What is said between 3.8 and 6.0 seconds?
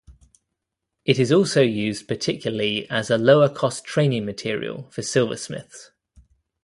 training material for silversmiths.